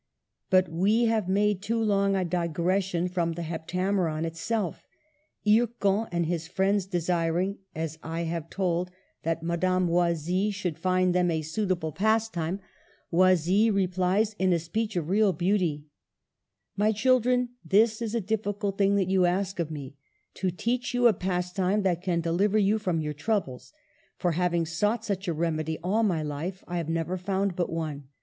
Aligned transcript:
But 0.49 0.67
we 0.67 1.05
have 1.05 1.29
made 1.29 1.61
too 1.61 1.79
long 1.79 2.15
a 2.15 2.25
digression 2.25 3.07
from 3.07 3.33
the" 3.33 3.43
Heptameron" 3.43 4.25
itself. 4.25 4.87
Hircan 5.45 6.07
and 6.11 6.25
his 6.25 6.47
friends 6.47 6.87
desiring, 6.87 7.59
as 7.75 7.99
I 8.01 8.21
have 8.21 8.49
told, 8.49 8.89
that 9.21 9.43
Madame 9.43 9.87
Oisille 9.87 10.19
220 10.49 10.49
MARGARET 10.49 10.49
OF 10.49 10.49
ANGOULEME. 10.49 10.51
should 10.53 10.79
find 10.79 11.13
them 11.13 11.29
a 11.29 11.41
suitable 11.43 11.91
pastime, 11.91 12.59
Oisille 13.13 13.71
re 13.75 13.85
plies 13.85 14.33
in 14.39 14.51
a 14.51 14.57
speech 14.57 14.95
of 14.95 15.07
real 15.07 15.33
beauty:—" 15.33 15.85
My 16.75 16.91
children, 16.91 17.49
this 17.63 18.01
is 18.01 18.15
a 18.15 18.19
difficult 18.19 18.79
thing 18.79 18.95
that 18.95 19.07
you 19.07 19.27
ask 19.27 19.59
of 19.59 19.69
me,— 19.69 19.93
to 20.33 20.49
teach 20.49 20.95
you 20.95 21.05
a 21.07 21.13
pastime 21.13 21.83
that 21.83 22.01
can 22.01 22.21
deliver 22.21 22.57
you 22.57 22.79
from 22.79 23.01
your 23.01 23.13
troubles; 23.13 23.71
for, 24.17 24.31
having 24.31 24.65
sought 24.65 25.05
such 25.05 25.27
a 25.27 25.33
remedy 25.33 25.77
all 25.83 26.01
my 26.01 26.23
life, 26.23 26.63
I 26.67 26.77
have 26.77 26.89
never 26.89 27.17
found 27.17 27.55
but 27.55 27.71
one. 27.71 28.05